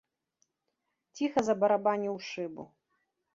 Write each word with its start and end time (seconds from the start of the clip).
Ціха 1.19 1.39
забарабаніў 1.49 2.13
у 2.15 2.21
шыбу. 2.31 2.63